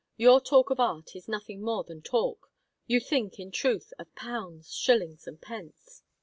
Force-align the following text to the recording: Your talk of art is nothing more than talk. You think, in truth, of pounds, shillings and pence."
Your 0.17 0.41
talk 0.41 0.71
of 0.71 0.79
art 0.79 1.15
is 1.15 1.27
nothing 1.27 1.61
more 1.61 1.83
than 1.83 2.01
talk. 2.01 2.51
You 2.87 2.99
think, 2.99 3.39
in 3.39 3.51
truth, 3.51 3.93
of 3.99 4.11
pounds, 4.15 4.73
shillings 4.73 5.27
and 5.27 5.39
pence." 5.39 6.01